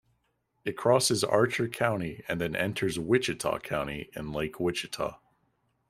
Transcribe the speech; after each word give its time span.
It 0.65 0.75
crosses 0.75 1.23
Archer 1.23 1.67
County 1.69 2.23
and 2.27 2.41
then 2.41 2.55
enters 2.55 2.97
Wichita 2.97 3.59
County 3.59 4.09
and 4.15 4.33
Lake 4.33 4.59
Wichita. 4.59 5.19